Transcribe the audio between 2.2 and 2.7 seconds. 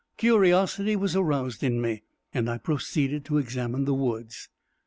and I